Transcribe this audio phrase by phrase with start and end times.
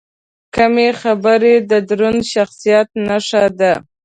[0.55, 3.73] کمې خبرې، د دروند شخصیت نښه ده.